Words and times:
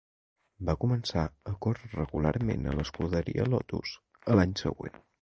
Va 0.69 0.73
començar 0.83 1.25
a 1.51 1.53
córrer 1.67 1.91
regularment 1.93 2.67
a 2.67 2.75
l'escuderia 2.81 3.49
Lotus 3.55 3.97
a 4.33 4.41
l'any 4.43 4.61
següent. 4.69 5.03